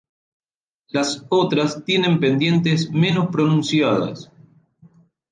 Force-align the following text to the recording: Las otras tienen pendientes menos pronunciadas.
Las 0.87 1.27
otras 1.29 1.85
tienen 1.85 2.19
pendientes 2.19 2.89
menos 2.89 3.27
pronunciadas. 3.27 4.31